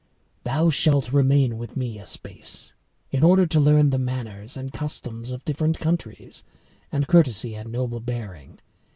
]Thou 0.45 0.71
shalt 0.71 1.13
remain 1.13 1.59
with 1.59 1.77
me 1.77 1.99
a 1.99 2.07
space, 2.07 2.73
in 3.11 3.23
order 3.23 3.45
to 3.45 3.59
learn 3.59 3.91
the 3.91 3.99
manners 3.99 4.57
and 4.57 4.73
customs 4.73 5.29
of 5.29 5.45
different 5.45 5.77
countries, 5.77 6.43
and 6.91 7.07
courtesy 7.07 7.53
and 7.53 7.71
noble 7.71 7.99
bearing. 7.99 8.57